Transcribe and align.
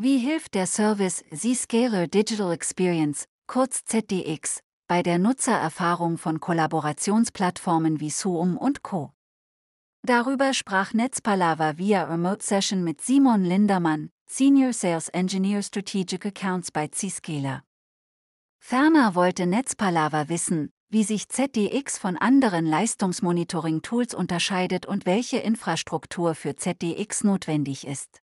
Wie 0.00 0.18
hilft 0.18 0.54
der 0.54 0.68
Service 0.68 1.24
Zscaler 1.34 2.06
Digital 2.06 2.52
Experience, 2.52 3.24
kurz 3.48 3.84
ZDX, 3.84 4.60
bei 4.86 5.02
der 5.02 5.18
Nutzererfahrung 5.18 6.18
von 6.18 6.38
Kollaborationsplattformen 6.38 7.98
wie 7.98 8.10
Zoom 8.10 8.56
und 8.56 8.84
Co. 8.84 9.12
Darüber 10.06 10.54
sprach 10.54 10.94
Netzpalava 10.94 11.78
via 11.78 12.04
Remote 12.04 12.44
Session 12.44 12.84
mit 12.84 13.00
Simon 13.00 13.42
Lindermann, 13.42 14.10
Senior 14.30 14.72
Sales 14.72 15.08
Engineer 15.08 15.64
Strategic 15.64 16.26
Accounts 16.26 16.70
bei 16.70 16.86
Zscaler. 16.86 17.64
Ferner 18.60 19.16
wollte 19.16 19.46
Netzpalava 19.46 20.28
wissen, 20.28 20.70
wie 20.90 21.02
sich 21.02 21.28
ZDX 21.28 21.98
von 21.98 22.16
anderen 22.16 22.66
Leistungsmonitoring-Tools 22.66 24.14
unterscheidet 24.14 24.86
und 24.86 25.06
welche 25.06 25.38
Infrastruktur 25.38 26.36
für 26.36 26.54
ZDX 26.54 27.24
notwendig 27.24 27.84
ist. 27.84 28.20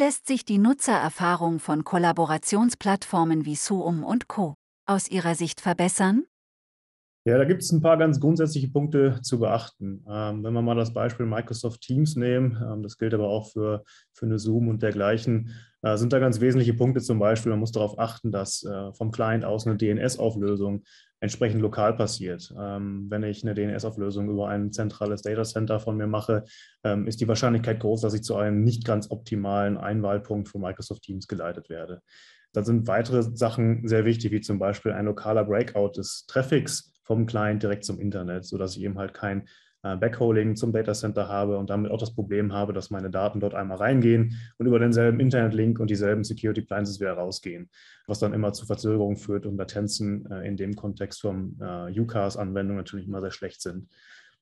Lässt 0.00 0.26
sich 0.26 0.46
die 0.46 0.56
Nutzererfahrung 0.56 1.60
von 1.60 1.84
Kollaborationsplattformen 1.84 3.44
wie 3.44 3.54
Zoom 3.54 4.02
und 4.02 4.28
Co. 4.28 4.54
aus 4.86 5.10
Ihrer 5.10 5.34
Sicht 5.34 5.60
verbessern? 5.60 6.24
Ja, 7.30 7.38
da 7.38 7.44
gibt 7.44 7.62
es 7.62 7.70
ein 7.70 7.80
paar 7.80 7.96
ganz 7.96 8.18
grundsätzliche 8.18 8.66
Punkte 8.66 9.20
zu 9.22 9.38
beachten. 9.38 10.04
Ähm, 10.10 10.42
wenn 10.42 10.52
wir 10.52 10.62
mal 10.62 10.74
das 10.74 10.92
Beispiel 10.92 11.26
Microsoft 11.26 11.80
Teams 11.80 12.16
nehmen, 12.16 12.60
ähm, 12.60 12.82
das 12.82 12.98
gilt 12.98 13.14
aber 13.14 13.28
auch 13.28 13.52
für, 13.52 13.84
für 14.12 14.26
eine 14.26 14.40
Zoom 14.40 14.66
und 14.66 14.82
dergleichen, 14.82 15.54
äh, 15.82 15.96
sind 15.96 16.12
da 16.12 16.18
ganz 16.18 16.40
wesentliche 16.40 16.74
Punkte 16.74 17.00
zum 17.00 17.20
Beispiel, 17.20 17.50
man 17.50 17.60
muss 17.60 17.70
darauf 17.70 18.00
achten, 18.00 18.32
dass 18.32 18.64
äh, 18.64 18.92
vom 18.94 19.12
Client 19.12 19.44
aus 19.44 19.64
eine 19.64 19.76
DNS-Auflösung 19.76 20.82
entsprechend 21.20 21.62
lokal 21.62 21.94
passiert. 21.94 22.52
Ähm, 22.60 23.06
wenn 23.10 23.22
ich 23.22 23.44
eine 23.44 23.54
DNS-Auflösung 23.54 24.28
über 24.28 24.48
ein 24.48 24.72
zentrales 24.72 25.22
Data 25.22 25.44
Center 25.44 25.78
von 25.78 25.96
mir 25.96 26.08
mache, 26.08 26.42
ähm, 26.82 27.06
ist 27.06 27.20
die 27.20 27.28
Wahrscheinlichkeit 27.28 27.78
groß, 27.78 28.00
dass 28.00 28.14
ich 28.14 28.24
zu 28.24 28.34
einem 28.34 28.64
nicht 28.64 28.84
ganz 28.84 29.08
optimalen 29.08 29.78
Einwahlpunkt 29.78 30.48
von 30.48 30.62
Microsoft 30.62 31.02
Teams 31.02 31.28
geleitet 31.28 31.70
werde. 31.70 32.02
Da 32.52 32.64
sind 32.64 32.88
weitere 32.88 33.22
Sachen 33.22 33.86
sehr 33.86 34.04
wichtig, 34.04 34.32
wie 34.32 34.40
zum 34.40 34.58
Beispiel 34.58 34.90
ein 34.90 35.04
lokaler 35.04 35.44
Breakout 35.44 35.92
des 35.96 36.26
Traffics 36.26 36.89
vom 37.10 37.26
Client 37.26 37.60
direkt 37.60 37.84
zum 37.84 37.98
Internet, 37.98 38.44
sodass 38.44 38.76
ich 38.76 38.84
eben 38.84 38.96
halt 38.96 39.14
kein 39.14 39.48
äh, 39.82 39.96
Backholing 39.96 40.54
zum 40.54 40.72
Datacenter 40.72 41.26
habe 41.26 41.58
und 41.58 41.68
damit 41.68 41.90
auch 41.90 41.98
das 41.98 42.14
Problem 42.14 42.52
habe, 42.52 42.72
dass 42.72 42.90
meine 42.90 43.10
Daten 43.10 43.40
dort 43.40 43.52
einmal 43.52 43.78
reingehen 43.78 44.36
und 44.58 44.66
über 44.66 44.78
denselben 44.78 45.18
Internetlink 45.18 45.80
und 45.80 45.90
dieselben 45.90 46.22
Security 46.22 46.60
Appliances 46.60 47.00
wieder 47.00 47.14
rausgehen, 47.14 47.68
was 48.06 48.20
dann 48.20 48.32
immer 48.32 48.52
zu 48.52 48.64
Verzögerungen 48.64 49.16
führt 49.16 49.44
und 49.44 49.56
Latenzen 49.56 50.24
äh, 50.30 50.46
in 50.46 50.56
dem 50.56 50.76
Kontext 50.76 51.20
vom 51.20 51.58
äh, 51.60 51.98
UCAS-Anwendung 52.00 52.76
natürlich 52.76 53.08
immer 53.08 53.20
sehr 53.20 53.32
schlecht 53.32 53.60
sind. 53.60 53.88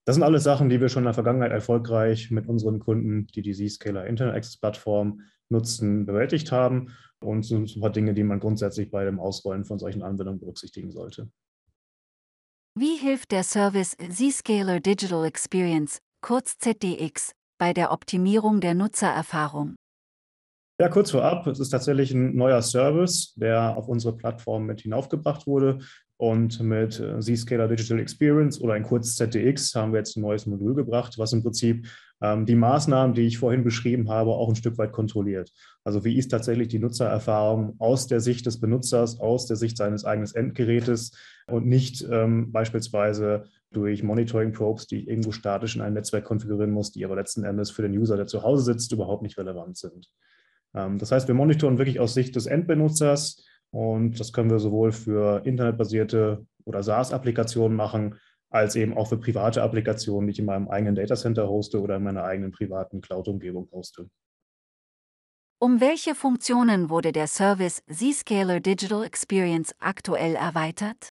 Das 0.04 0.16
sind 0.16 0.22
alles 0.22 0.44
Sachen, 0.44 0.68
die 0.68 0.78
wir 0.78 0.90
schon 0.90 1.04
in 1.04 1.06
der 1.06 1.14
Vergangenheit 1.14 1.52
erfolgreich 1.52 2.30
mit 2.30 2.48
unseren 2.48 2.80
Kunden, 2.80 3.28
die 3.28 3.40
die 3.40 3.54
Zscaler 3.54 4.06
Internet 4.06 4.34
Access 4.34 4.58
Plattform 4.58 5.22
nutzen, 5.48 6.04
bewältigt 6.04 6.52
haben 6.52 6.90
und 7.20 7.44
so 7.44 7.56
ein 7.56 7.80
paar 7.80 7.92
Dinge, 7.92 8.12
die 8.12 8.24
man 8.24 8.40
grundsätzlich 8.40 8.90
bei 8.90 9.06
dem 9.06 9.20
Ausrollen 9.20 9.64
von 9.64 9.78
solchen 9.78 10.02
Anwendungen 10.02 10.38
berücksichtigen 10.38 10.92
sollte. 10.92 11.30
Wie 12.80 12.96
hilft 12.96 13.32
der 13.32 13.42
Service 13.42 13.96
Zscaler 13.96 14.78
Digital 14.78 15.24
Experience, 15.24 15.98
kurz 16.20 16.58
ZDX, 16.58 17.32
bei 17.58 17.72
der 17.72 17.90
Optimierung 17.90 18.60
der 18.60 18.74
Nutzererfahrung? 18.74 19.74
Ja, 20.80 20.88
kurz 20.88 21.10
vorab, 21.10 21.48
es 21.48 21.58
ist 21.58 21.70
tatsächlich 21.70 22.12
ein 22.12 22.36
neuer 22.36 22.62
Service, 22.62 23.34
der 23.34 23.76
auf 23.76 23.88
unsere 23.88 24.16
Plattform 24.16 24.66
mit 24.66 24.82
hinaufgebracht 24.82 25.48
wurde. 25.48 25.80
Und 26.18 26.60
mit 26.60 27.00
äh, 27.00 27.18
Zscaler 27.18 27.66
Digital 27.66 27.98
Experience 27.98 28.60
oder 28.60 28.76
in 28.76 28.84
kurz 28.84 29.16
ZDX 29.16 29.74
haben 29.74 29.92
wir 29.92 29.98
jetzt 29.98 30.16
ein 30.16 30.20
neues 30.20 30.46
Modul 30.46 30.76
gebracht, 30.76 31.18
was 31.18 31.32
im 31.32 31.42
Prinzip 31.42 31.88
die 32.20 32.56
Maßnahmen, 32.56 33.14
die 33.14 33.26
ich 33.28 33.38
vorhin 33.38 33.62
beschrieben 33.62 34.08
habe, 34.08 34.32
auch 34.32 34.48
ein 34.48 34.56
Stück 34.56 34.76
weit 34.76 34.90
kontrolliert. 34.90 35.52
Also 35.84 36.04
wie 36.04 36.18
ist 36.18 36.28
tatsächlich 36.28 36.66
die 36.66 36.80
Nutzererfahrung 36.80 37.76
aus 37.78 38.08
der 38.08 38.20
Sicht 38.20 38.44
des 38.44 38.58
Benutzers, 38.58 39.20
aus 39.20 39.46
der 39.46 39.56
Sicht 39.56 39.76
seines 39.76 40.04
eigenen 40.04 40.28
Endgerätes 40.34 41.12
und 41.46 41.66
nicht 41.66 42.04
ähm, 42.10 42.50
beispielsweise 42.50 43.44
durch 43.70 44.02
Monitoring-Probes, 44.02 44.88
die 44.88 45.02
ich 45.02 45.08
irgendwo 45.08 45.30
statisch 45.30 45.76
in 45.76 45.82
einem 45.82 45.94
Netzwerk 45.94 46.24
konfigurieren 46.24 46.72
muss, 46.72 46.90
die 46.90 47.04
aber 47.04 47.14
letzten 47.14 47.44
Endes 47.44 47.70
für 47.70 47.82
den 47.82 47.96
User, 47.96 48.16
der 48.16 48.26
zu 48.26 48.42
Hause 48.42 48.64
sitzt, 48.64 48.92
überhaupt 48.92 49.22
nicht 49.22 49.38
relevant 49.38 49.76
sind. 49.76 50.08
Ähm, 50.74 50.98
das 50.98 51.12
heißt, 51.12 51.28
wir 51.28 51.34
monitoren 51.34 51.78
wirklich 51.78 52.00
aus 52.00 52.14
Sicht 52.14 52.34
des 52.34 52.46
Endbenutzers, 52.46 53.44
und 53.70 54.18
das 54.18 54.32
können 54.32 54.50
wir 54.50 54.58
sowohl 54.58 54.92
für 54.92 55.44
internetbasierte 55.44 56.46
oder 56.64 56.82
SaaS-Applikationen 56.82 57.76
machen, 57.76 58.14
als 58.50 58.76
eben 58.76 58.96
auch 58.96 59.08
für 59.08 59.18
private 59.18 59.62
Applikationen, 59.62 60.26
die 60.26 60.32
ich 60.32 60.38
in 60.38 60.46
meinem 60.46 60.68
eigenen 60.68 60.94
Datacenter 60.94 61.48
hoste 61.48 61.80
oder 61.80 61.96
in 61.96 62.02
meiner 62.02 62.24
eigenen 62.24 62.50
privaten 62.50 63.00
Cloud-Umgebung 63.00 63.68
hoste. 63.72 64.08
Um 65.60 65.80
welche 65.80 66.14
Funktionen 66.14 66.88
wurde 66.88 67.10
der 67.10 67.26
Service 67.26 67.82
Zscaler 67.90 68.60
Digital 68.60 69.04
Experience 69.04 69.74
aktuell 69.80 70.36
erweitert? 70.36 71.08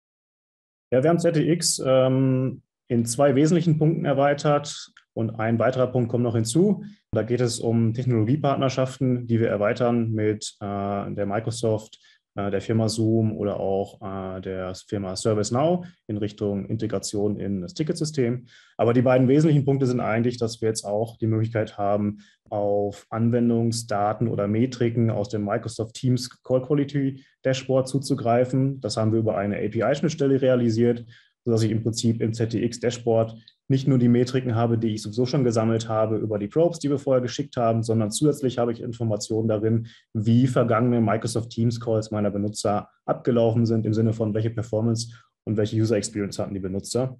Ja, 0.93 1.03
wir 1.03 1.11
haben 1.11 1.19
ZDX 1.19 1.83
ähm, 1.85 2.63
in 2.87 3.05
zwei 3.05 3.35
wesentlichen 3.35 3.77
Punkten 3.77 4.05
erweitert 4.05 4.93
und 5.15 5.41
ein 5.41 5.59
weiterer 5.59 5.89
Punkt 5.89 6.11
kommt 6.11 6.23
noch 6.23 6.37
hinzu. 6.37 6.85
Da 7.11 7.23
geht 7.23 7.41
es 7.41 7.59
um 7.59 7.93
Technologiepartnerschaften, 7.93 9.27
die 9.27 9.41
wir 9.41 9.49
erweitern 9.49 10.13
mit 10.13 10.57
äh, 10.61 11.11
der 11.13 11.27
Microsoft 11.27 11.99
der 12.37 12.61
Firma 12.61 12.89
Zoom 12.89 13.37
oder 13.37 13.59
auch 13.59 14.01
äh, 14.03 14.41
der 14.41 14.75
Firma 14.75 15.17
ServiceNow 15.17 15.87
in 16.07 16.19
Richtung 16.19 16.67
Integration 16.67 17.41
in 17.41 17.63
das 17.63 17.75
Ticketsystem. 17.75 18.47
Aber 18.77 18.93
die 18.93 19.03
beiden 19.03 19.29
wesentlichen 19.29 19.65
Punkte 19.65 19.87
sind 19.87 20.01
eigentlich, 20.01 20.37
dass 20.39 20.61
wir 20.61 20.69
jetzt 20.69 20.85
auch 20.85 21.17
die 21.19 21.27
Möglichkeit 21.27 21.79
haben, 21.79 22.19
auf 22.51 23.07
Anwendungsdaten 23.11 24.29
oder 24.29 24.47
Metriken 24.47 25.11
aus 25.11 25.29
dem 25.29 25.45
Microsoft 25.45 25.95
Teams 25.95 26.43
Call 26.43 26.63
Quality 26.63 27.25
Dashboard 27.45 27.89
zuzugreifen. 27.89 28.81
Das 28.81 28.97
haben 28.97 29.13
wir 29.13 29.19
über 29.19 29.37
eine 29.37 29.57
API-Schnittstelle 29.57 30.41
realisiert, 30.41 31.05
sodass 31.47 31.63
ich 31.63 31.71
im 31.71 31.83
Prinzip 31.83 32.21
im 32.21 32.33
ZTX 32.35 32.81
Dashboard 32.81 33.37
nicht 33.69 33.87
nur 33.87 33.99
die 33.99 34.09
Metriken 34.09 34.57
habe, 34.57 34.79
die 34.79 34.95
ich 34.95 35.03
sowieso 35.03 35.27
schon 35.27 35.45
gesammelt 35.45 35.89
habe 35.89 36.17
über 36.17 36.39
die 36.39 36.49
Probes, 36.49 36.81
die 36.81 36.91
wir 36.91 36.99
vorher 36.99 37.23
geschickt 37.23 37.57
haben, 37.57 37.85
sondern 37.85 38.11
zusätzlich 38.11 38.59
habe 38.59 38.73
ich 38.73 38.81
Informationen 38.81 39.49
darin, 39.49 39.87
wie 40.13 40.49
vergangene 40.49 41.01
Microsoft 41.01 41.51
Teams 41.51 41.81
Calls 41.81 42.11
meiner 42.11 42.33
Benutzer 42.33 42.91
abgelaufen 43.05 43.65
sind, 43.65 43.87
im 43.87 43.95
Sinne 43.95 44.13
von 44.13 44.35
welche 44.35 44.51
Performance 44.51 45.15
und 45.45 45.57
welche 45.57 45.77
User 45.77 45.97
Experience 45.97 46.39
hatten 46.41 46.55
die 46.55 46.61
Benutzer. 46.61 47.19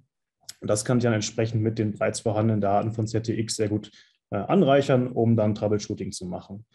Und 0.59 0.69
das 0.69 0.83
kann 0.83 0.97
ich 0.97 1.03
dann 1.05 1.13
entsprechend 1.13 1.61
mit 1.61 1.79
den 1.79 1.93
bereits 1.93 2.19
vorhandenen 2.19 2.59
Daten 2.59 2.91
von 2.91 3.07
ZTX 3.07 3.55
sehr 3.55 3.69
gut 3.69 3.91
äh, 4.31 4.37
anreichern, 4.37 5.07
um 5.07 5.37
dann 5.37 5.55
Troubleshooting 5.55 6.11
zu 6.11 6.25
machen. 6.25 6.65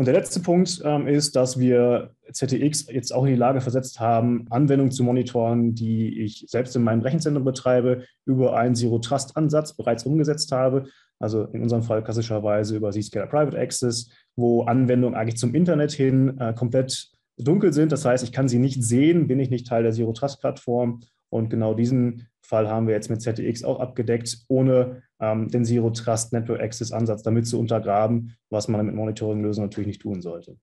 Und 0.00 0.06
der 0.06 0.14
letzte 0.14 0.40
Punkt 0.40 0.80
ähm, 0.82 1.06
ist, 1.06 1.36
dass 1.36 1.58
wir 1.58 2.14
ZTX 2.32 2.90
jetzt 2.90 3.14
auch 3.14 3.24
in 3.26 3.32
die 3.32 3.38
Lage 3.38 3.60
versetzt 3.60 4.00
haben, 4.00 4.46
Anwendungen 4.48 4.92
zu 4.92 5.04
monitoren, 5.04 5.74
die 5.74 6.22
ich 6.22 6.46
selbst 6.48 6.74
in 6.74 6.82
meinem 6.82 7.02
Rechenzentrum 7.02 7.44
betreibe, 7.44 8.04
über 8.24 8.56
einen 8.56 8.74
Zero-Trust-Ansatz 8.74 9.74
bereits 9.74 10.06
umgesetzt 10.06 10.52
habe. 10.52 10.84
Also 11.18 11.44
in 11.52 11.60
unserem 11.60 11.82
Fall 11.82 12.02
klassischerweise 12.02 12.76
über 12.76 12.92
Zscaler 12.92 13.26
Private 13.26 13.58
Access, 13.58 14.08
wo 14.36 14.62
Anwendungen 14.62 15.14
eigentlich 15.14 15.36
zum 15.36 15.54
Internet 15.54 15.92
hin 15.92 16.34
äh, 16.40 16.54
komplett 16.54 17.10
dunkel 17.36 17.74
sind. 17.74 17.92
Das 17.92 18.06
heißt, 18.06 18.24
ich 18.24 18.32
kann 18.32 18.48
sie 18.48 18.58
nicht 18.58 18.82
sehen, 18.82 19.26
bin 19.26 19.38
ich 19.38 19.50
nicht 19.50 19.66
Teil 19.66 19.82
der 19.82 19.92
Zero-Trust-Plattform. 19.92 21.02
Und 21.30 21.48
genau 21.48 21.74
diesen 21.74 22.28
Fall 22.42 22.68
haben 22.68 22.86
wir 22.86 22.94
jetzt 22.94 23.08
mit 23.08 23.22
ZTX 23.22 23.64
auch 23.64 23.80
abgedeckt, 23.80 24.44
ohne 24.48 25.02
ähm, 25.20 25.48
den 25.48 25.64
Zero 25.64 25.90
Trust 25.90 26.32
Network 26.32 26.60
Access 26.60 26.92
Ansatz 26.92 27.22
damit 27.22 27.46
zu 27.46 27.58
untergraben, 27.58 28.36
was 28.50 28.68
man 28.68 28.84
mit 28.84 28.94
Monitoring-Lösungen 28.94 29.68
natürlich 29.68 29.88
nicht 29.88 30.02
tun 30.02 30.20
sollte. 30.20 30.58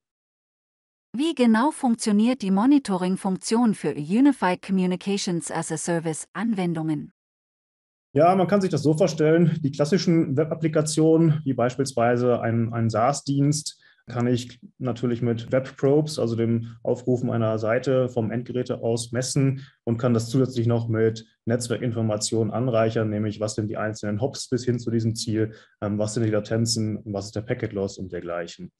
Wie 1.16 1.34
genau 1.34 1.72
funktioniert 1.72 2.42
die 2.42 2.52
Monitoring-Funktion 2.52 3.74
für 3.74 3.94
Unified 3.96 4.62
Communications 4.62 5.50
as 5.50 5.72
a 5.72 5.78
Service 5.78 6.28
Anwendungen? 6.34 7.13
Ja, 8.13 8.36
man 8.36 8.48
kann 8.48 8.62
sich 8.62 8.70
das 8.70 8.84
so 8.84 8.94
vorstellen, 8.94 9.60
die 9.63 9.72
klassischen 9.72 10.36
Web-Applikationen, 10.36 11.42
wie 11.44 11.54
beispielsweise 11.54 12.42
ein, 12.42 12.74
ein 12.74 12.90
SaaS-Dienst, 12.90 13.81
kann 14.07 14.27
ich 14.27 14.59
natürlich 14.77 15.21
mit 15.21 15.51
Webprobes, 15.51 16.18
also 16.18 16.36
dem 16.36 16.75
Aufrufen 16.81 17.30
einer 17.30 17.59
Seite 17.59 18.09
vom 18.09 18.31
Endgeräte 18.31 18.81
aus 18.81 19.12
messen 19.12 19.65
und 19.83 19.98
kann 19.98 20.13
das 20.13 20.30
zusätzlich 20.30 20.65
noch 20.65 20.88
mit 20.88 21.25
Netzwerkinformationen 21.45 22.54
anreichern, 22.54 23.09
nämlich 23.09 23.39
was 23.39 23.56
sind 23.56 23.69
die 23.69 23.77
einzelnen 23.77 24.21
Hops 24.21 24.50
bis 24.50 24.63
hin 24.63 24.80
zu 24.80 24.92
diesem 24.92 25.15
Ziel, 25.15 25.54
ähm, 25.81 25.98
was 26.00 26.13
sind 26.13 26.24
die 26.24 26.31
Latenzen, 26.31 27.01
was 27.06 27.25
ist 27.25 27.36
der 27.36 27.42
Packet 27.42 27.74
Loss 27.74 27.98
und 27.98 28.12
dergleichen. 28.12 28.71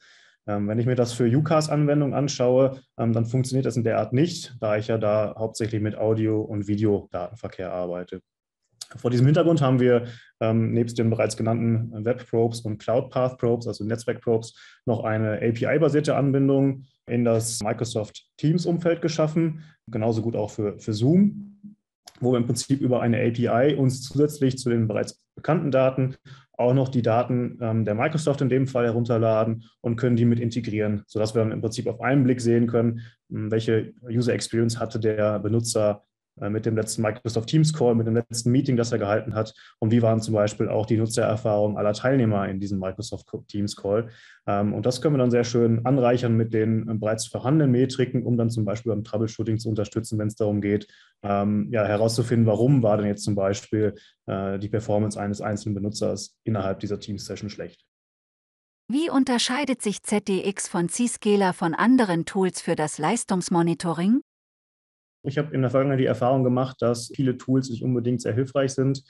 Ähm, 0.48 0.68
wenn 0.70 0.80
ich 0.80 0.86
mir 0.86 0.96
das 0.96 1.12
für 1.12 1.26
UCAS-Anwendungen 1.26 2.14
anschaue, 2.14 2.80
ähm, 2.98 3.12
dann 3.12 3.26
funktioniert 3.26 3.66
das 3.66 3.76
in 3.76 3.84
der 3.84 4.00
Art 4.00 4.14
nicht, 4.14 4.56
da 4.62 4.78
ich 4.78 4.88
ja 4.88 4.98
da 4.98 5.36
hauptsächlich 5.38 5.82
mit 5.82 5.98
Audio- 5.98 6.42
und 6.42 6.68
Videodatenverkehr 6.68 7.72
arbeite. 7.74 8.22
Vor 8.96 9.12
diesem 9.12 9.26
Hintergrund 9.26 9.62
haben 9.62 9.80
wir 9.80 10.06
ähm, 10.40 10.72
nebst 10.72 10.98
den 10.98 11.10
bereits 11.10 11.36
genannten 11.36 12.06
Web-Probes 12.06 12.62
und 12.62 12.78
Cloud-Path-Probes, 12.78 13.68
also 13.68 13.84
Netzwerk-Probes, 13.84 14.56
noch 14.86 15.04
eine 15.04 15.42
API-basierte 15.42 16.16
Anbindung, 16.16 16.86
in 17.08 17.24
das 17.24 17.62
Microsoft 17.62 18.26
Teams-Umfeld 18.38 19.02
geschaffen, 19.02 19.64
genauso 19.88 20.22
gut 20.22 20.36
auch 20.36 20.52
für, 20.52 20.78
für 20.80 20.94
Zoom, 20.94 21.58
wo 22.20 22.34
wir 22.34 22.38
im 22.38 22.46
Prinzip 22.46 22.82
über 22.82 23.02
eine 23.02 23.18
API 23.18 23.76
uns 23.76 24.02
zusätzlich 24.02 24.58
zu 24.58 24.70
den 24.70 24.88
bereits 24.88 25.22
bekannten 25.36 25.72
Daten 25.72 26.16
auch 26.58 26.74
noch 26.74 26.90
die 26.90 27.04
Daten 27.04 27.60
ähm, 27.62 27.86
der 27.86 27.94
Microsoft 27.94 28.42
in 28.42 28.50
dem 28.50 28.68
Fall 28.68 28.86
herunterladen 28.86 29.66
und 29.82 29.96
können 29.96 30.16
die 30.16 30.26
mit 30.26 30.40
integrieren, 30.40 31.04
sodass 31.06 31.36
wir 31.36 31.44
dann 31.44 31.52
im 31.52 31.62
Prinzip 31.62 31.88
auf 31.88 32.02
einen 32.02 32.24
Blick 32.24 32.42
sehen 32.42 32.68
können, 32.68 33.02
welche 33.30 33.94
User 34.10 34.34
Experience 34.34 34.80
hatte 34.80 35.00
der 35.00 35.40
Benutzer 35.40 36.04
mit 36.50 36.66
dem 36.66 36.76
letzten 36.76 37.02
Microsoft 37.02 37.50
Teams 37.50 37.74
Call, 37.74 37.96
mit 37.96 38.08
dem 38.08 38.16
letzten 38.16 38.52
Meeting, 38.52 38.78
das 38.78 38.92
er 38.92 39.00
gehalten 39.00 39.34
hat 39.34 39.54
und 39.80 39.92
wie 39.92 40.02
waren 40.02 40.22
zum 40.22 40.34
Beispiel 40.34 40.70
auch 40.70 40.86
die 40.86 40.98
Nutzererfahrungen 40.98 41.78
aller 41.78 41.94
Teilnehmer 41.94 42.48
in 42.48 42.60
diesem 42.60 42.80
Microsoft 42.80 43.28
Teams 43.48 43.76
Call. 43.76 44.10
Ähm, 44.46 44.74
und 44.74 44.86
das 44.86 45.02
können 45.02 45.16
wir 45.16 45.20
dann 45.20 45.32
sehr 45.32 45.44
schön 45.44 45.86
anreichern 45.86 46.36
mit 46.36 46.54
den 46.54 46.88
äh, 46.90 46.94
bereits 46.94 47.28
vorhandenen 47.28 47.72
Metriken, 47.72 48.24
um 48.24 48.38
dann 48.38 48.50
zum 48.50 48.66
Beispiel 48.66 48.92
beim 48.92 49.04
Troubleshooting 49.04 49.58
zu 49.58 49.70
unterstützen, 49.70 50.20
wenn 50.20 50.28
es 50.28 50.36
darum 50.36 50.62
geht, 50.62 50.88
ähm, 51.24 51.70
ja, 51.72 51.86
herauszufinden, 51.86 52.46
warum 52.46 52.84
war 52.84 52.98
denn 52.98 53.08
jetzt 53.08 53.24
zum 53.24 53.36
Beispiel 53.36 53.96
äh, 54.28 54.60
die 54.60 54.70
Performance 54.70 55.20
eines 55.20 55.42
einzelnen 55.42 55.76
Benutzers 55.76 56.38
innerhalb 56.44 56.80
dieser 56.80 57.00
Teams-Session 57.00 57.50
schlecht. 57.50 57.86
Wie 58.90 59.10
unterscheidet 59.10 59.82
sich 59.82 60.02
ZDX 60.02 60.70
von 60.70 60.88
Zscaler 60.88 61.52
von 61.52 61.74
anderen 61.74 62.24
Tools 62.26 62.62
für 62.62 62.76
das 62.76 62.98
Leistungsmonitoring? 62.98 64.22
Ich 65.28 65.38
habe 65.38 65.54
in 65.54 65.62
der 65.62 65.70
Vergangenheit 65.70 66.00
die 66.00 66.06
Erfahrung 66.06 66.44
gemacht, 66.44 66.78
dass 66.80 67.12
viele 67.14 67.38
Tools 67.38 67.70
nicht 67.70 67.84
unbedingt 67.84 68.22
sehr 68.22 68.34
hilfreich 68.34 68.72
sind. 68.72 69.04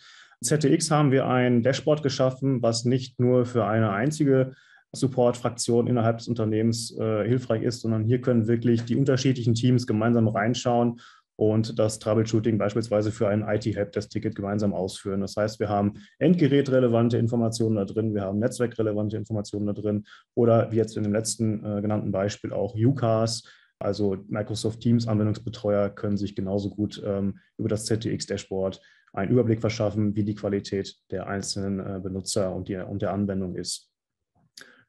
ZTX 0.43 0.91
haben 0.91 1.11
wir 1.11 1.27
ein 1.27 1.63
Dashboard 1.63 2.03
geschaffen, 2.03 2.61
was 2.61 2.85
nicht 2.85 3.19
nur 3.19 3.45
für 3.45 3.65
eine 3.65 3.91
einzige 3.91 4.53
Support-Fraktion 4.93 5.87
innerhalb 5.87 6.19
des 6.19 6.27
Unternehmens 6.27 6.95
äh, 6.97 7.27
hilfreich 7.27 7.63
ist, 7.63 7.81
sondern 7.81 8.03
hier 8.03 8.21
können 8.21 8.47
wirklich 8.47 8.83
die 8.83 8.95
unterschiedlichen 8.95 9.53
Teams 9.53 9.85
gemeinsam 9.85 10.27
reinschauen 10.27 11.01
und 11.35 11.77
das 11.77 11.99
Troubleshooting 11.99 12.57
beispielsweise 12.57 13.11
für 13.11 13.27
ein 13.27 13.43
IT-Helpdesk-Ticket 13.47 14.35
gemeinsam 14.35 14.73
ausführen. 14.73 15.21
Das 15.21 15.35
heißt, 15.35 15.59
wir 15.59 15.69
haben 15.69 15.93
endgerätrelevante 16.17 17.17
Informationen 17.17 17.75
da 17.75 17.85
drin, 17.85 18.15
wir 18.15 18.23
haben 18.23 18.39
netzwerkrelevante 18.39 19.17
Informationen 19.17 19.67
da 19.67 19.73
drin 19.73 20.05
oder 20.35 20.71
wie 20.71 20.77
jetzt 20.77 20.97
in 20.97 21.03
dem 21.03 21.13
letzten 21.13 21.63
äh, 21.63 21.81
genannten 21.81 22.11
Beispiel 22.11 22.53
auch 22.53 22.75
UCAS, 22.75 23.43
also 23.79 24.17
Microsoft 24.27 24.81
Teams 24.81 25.07
Anwendungsbetreuer 25.07 25.89
können 25.89 26.17
sich 26.17 26.35
genauso 26.35 26.69
gut 26.69 27.01
ähm, 27.05 27.39
über 27.57 27.69
das 27.69 27.85
ZTX-Dashboard 27.85 28.81
einen 29.13 29.31
Überblick 29.31 29.61
verschaffen, 29.61 30.15
wie 30.15 30.23
die 30.23 30.35
Qualität 30.35 30.95
der 31.11 31.27
einzelnen 31.27 31.79
äh, 31.79 31.99
Benutzer 32.01 32.53
und, 32.55 32.67
die, 32.67 32.75
und 32.75 33.01
der 33.01 33.13
Anwendung 33.13 33.55
ist. 33.55 33.89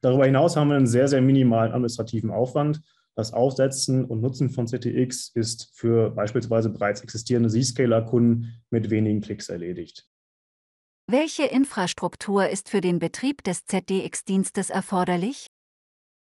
Darüber 0.01 0.25
hinaus 0.25 0.55
haben 0.55 0.69
wir 0.69 0.77
einen 0.77 0.87
sehr, 0.87 1.07
sehr 1.07 1.21
minimalen 1.21 1.71
administrativen 1.71 2.31
Aufwand. 2.31 2.81
Das 3.15 3.33
Aufsetzen 3.33 4.05
und 4.05 4.21
Nutzen 4.21 4.49
von 4.49 4.65
ZTX 4.65 5.31
ist 5.35 5.71
für 5.73 6.11
beispielsweise 6.11 6.69
bereits 6.69 7.01
existierende 7.01 7.49
Zscaler-Kunden 7.49 8.61
mit 8.69 8.89
wenigen 8.89 9.19
Klicks 9.19 9.49
erledigt. 9.49 10.07
Welche 11.07 11.43
Infrastruktur 11.43 12.47
ist 12.47 12.69
für 12.69 12.81
den 12.81 12.99
Betrieb 12.99 13.43
des 13.43 13.65
ZDX-Dienstes 13.65 14.69
erforderlich? 14.69 15.47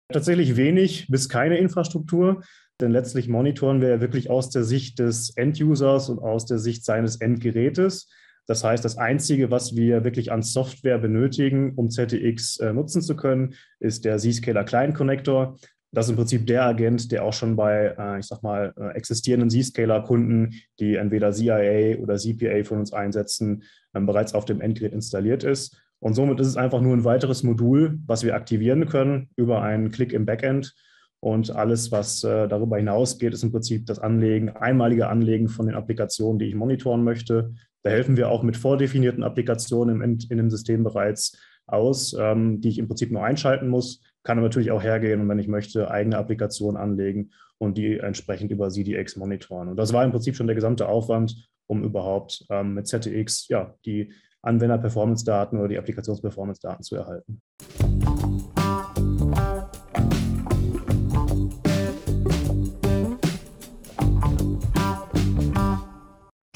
Tatsächlich 0.08 0.56
wenig 0.56 1.08
bis 1.08 1.28
keine 1.28 1.58
Infrastruktur, 1.58 2.42
denn 2.80 2.92
letztlich 2.92 3.28
monitoren 3.28 3.80
wir 3.80 3.88
ja 3.88 4.00
wirklich 4.00 4.30
aus 4.30 4.50
der 4.50 4.62
Sicht 4.62 4.98
des 4.98 5.36
End-Users 5.36 6.08
und 6.08 6.20
aus 6.20 6.46
der 6.46 6.58
Sicht 6.58 6.84
seines 6.84 7.16
Endgerätes. 7.16 8.08
Das 8.46 8.62
heißt, 8.62 8.84
das 8.84 8.96
Einzige, 8.96 9.50
was 9.50 9.74
wir 9.74 10.04
wirklich 10.04 10.30
an 10.30 10.42
Software 10.42 10.98
benötigen, 10.98 11.72
um 11.74 11.90
ZTX 11.90 12.58
äh, 12.58 12.72
nutzen 12.72 13.02
zu 13.02 13.16
können, 13.16 13.54
ist 13.80 14.04
der 14.04 14.18
Zscaler 14.18 14.62
Client 14.62 14.94
Connector. 14.94 15.58
Das 15.90 16.06
ist 16.06 16.10
im 16.10 16.16
Prinzip 16.16 16.46
der 16.46 16.64
Agent, 16.64 17.10
der 17.10 17.24
auch 17.24 17.32
schon 17.32 17.56
bei, 17.56 17.94
äh, 17.98 18.20
ich 18.20 18.26
sag 18.26 18.42
mal, 18.42 18.72
äh, 18.78 18.94
existierenden 18.94 19.50
Zscaler-Kunden, 19.50 20.54
die 20.78 20.94
entweder 20.94 21.32
CIA 21.32 21.96
oder 21.98 22.16
CPA 22.16 22.62
von 22.62 22.78
uns 22.78 22.92
einsetzen, 22.92 23.64
ähm, 23.94 24.06
bereits 24.06 24.34
auf 24.34 24.44
dem 24.44 24.60
Endgerät 24.60 24.92
installiert 24.92 25.42
ist. 25.42 25.76
Und 26.00 26.14
somit 26.14 26.40
ist 26.40 26.48
es 26.48 26.56
einfach 26.56 26.80
nur 26.80 26.94
ein 26.94 27.04
weiteres 27.04 27.42
Modul, 27.42 27.98
was 28.06 28.24
wir 28.24 28.34
aktivieren 28.34 28.86
können 28.86 29.30
über 29.36 29.62
einen 29.62 29.90
Klick 29.90 30.12
im 30.12 30.26
Backend. 30.26 30.74
Und 31.20 31.50
alles, 31.50 31.90
was 31.90 32.22
äh, 32.24 32.46
darüber 32.46 32.76
hinausgeht, 32.76 33.32
ist 33.32 33.42
im 33.42 33.50
Prinzip 33.50 33.86
das 33.86 33.98
Anlegen, 33.98 34.50
einmalige 34.50 35.08
Anlegen 35.08 35.48
von 35.48 35.66
den 35.66 35.74
Applikationen, 35.74 36.38
die 36.38 36.46
ich 36.46 36.54
monitoren 36.54 37.02
möchte. 37.02 37.54
Da 37.82 37.90
helfen 37.90 38.16
wir 38.16 38.28
auch 38.30 38.42
mit 38.42 38.56
vordefinierten 38.56 39.24
Applikationen 39.24 40.02
im, 40.02 40.18
in 40.28 40.36
dem 40.36 40.50
System 40.50 40.84
bereits 40.84 41.38
aus, 41.66 42.14
ähm, 42.18 42.60
die 42.60 42.68
ich 42.68 42.78
im 42.78 42.86
Prinzip 42.86 43.10
nur 43.10 43.24
einschalten 43.24 43.68
muss. 43.68 44.02
Kann 44.22 44.38
aber 44.38 44.48
natürlich 44.48 44.70
auch 44.70 44.82
hergehen 44.82 45.20
und 45.20 45.28
wenn 45.28 45.38
ich 45.38 45.48
möchte, 45.48 45.90
eigene 45.90 46.18
Applikationen 46.18 46.80
anlegen 46.80 47.30
und 47.58 47.78
die 47.78 47.98
entsprechend 47.98 48.50
über 48.50 48.68
CDX 48.68 49.16
monitoren. 49.16 49.68
Und 49.68 49.76
das 49.76 49.92
war 49.92 50.04
im 50.04 50.10
Prinzip 50.10 50.36
schon 50.36 50.46
der 50.46 50.56
gesamte 50.56 50.88
Aufwand, 50.88 51.48
um 51.66 51.82
überhaupt 51.82 52.44
ähm, 52.50 52.74
mit 52.74 52.86
ZTX 52.86 53.48
ja, 53.48 53.74
die 53.84 54.12
Anwender-Performance-Daten 54.46 55.58
oder 55.58 55.68
die 55.68 55.78
Applikations-Performance-Daten 55.78 56.82
zu 56.82 56.96
erhalten. 56.96 57.40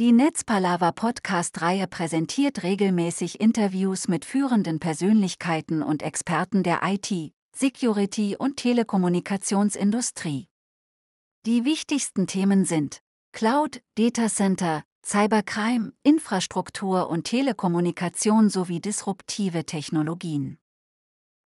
Die 0.00 0.12
Netzpalava 0.12 0.92
Podcast-Reihe 0.92 1.86
präsentiert 1.86 2.62
regelmäßig 2.62 3.38
Interviews 3.38 4.08
mit 4.08 4.24
führenden 4.24 4.80
Persönlichkeiten 4.80 5.82
und 5.82 6.02
Experten 6.02 6.62
der 6.62 6.80
IT, 6.82 7.32
Security 7.54 8.34
und 8.34 8.56
Telekommunikationsindustrie. 8.56 10.48
Die 11.46 11.64
wichtigsten 11.64 12.26
Themen 12.26 12.64
sind 12.64 13.02
Cloud, 13.32 13.82
Data 13.94 14.28
Center, 14.28 14.82
Cybercrime, 15.04 15.92
Infrastruktur 16.02 17.08
und 17.08 17.24
Telekommunikation 17.24 18.50
sowie 18.50 18.80
disruptive 18.80 19.64
Technologien. 19.64 20.58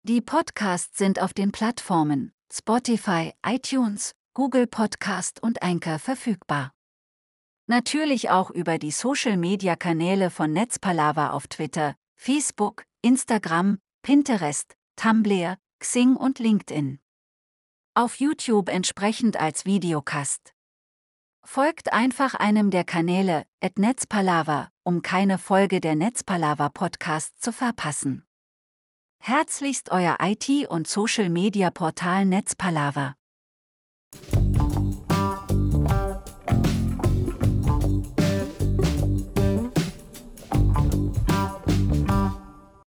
Die 0.04 0.22
Podcasts 0.22 0.98
sind 0.98 1.20
auf 1.20 1.34
den 1.34 1.52
Plattformen 1.52 2.32
Spotify, 2.52 3.34
iTunes, 3.46 4.16
Google 4.34 4.66
Podcast 4.66 5.44
und 5.44 5.62
Anchor 5.62 6.00
verfügbar. 6.00 6.74
Natürlich 7.68 8.30
auch 8.30 8.50
über 8.50 8.80
die 8.80 8.92
Social-Media-Kanäle 8.92 10.32
von 10.32 10.52
Netzpalava 10.52 11.32
auf 11.32 11.48
Twitter, 11.48 11.96
Facebook, 12.16 12.86
Instagram, 13.02 13.78
Pinterest, 14.02 14.76
Tumblr, 14.96 15.58
Xing 15.80 16.16
und 16.16 16.40
LinkedIn. 16.40 17.00
Auf 17.94 18.16
YouTube 18.20 18.70
entsprechend 18.70 19.40
als 19.40 19.66
Videocast. 19.66 20.54
Folgt 21.44 21.94
einfach 21.94 22.36
einem 22.36 22.70
der 22.70 22.84
Kanäle, 22.84 23.46
at 23.62 23.80
Netzpalava, 23.80 24.70
um 24.84 25.02
keine 25.02 25.38
Folge 25.38 25.82
der 25.82 25.96
Netzpalava 25.96 26.70
Podcast 26.70 27.42
zu 27.42 27.52
verpassen. 27.52 28.26
Herzlichst 29.22 29.92
euer 29.92 30.18
IT- 30.22 30.68
und 30.70 30.88
Social-Media-Portal 30.88 32.26
Netzpalava. 32.26 33.16